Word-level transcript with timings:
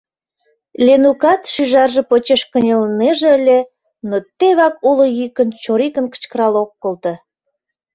—Ленукат 0.85 1.41
шӱжарже 1.53 2.01
почеш 2.09 2.41
кынелнеже 2.51 3.27
ыле, 3.37 3.59
но 4.09 4.15
тевак 4.37 4.75
уло 4.89 5.05
йӱкын 5.19 5.49
чорикын 5.63 6.05
кычкырал 6.13 6.53
ок 6.63 6.71
колто. 6.81 7.13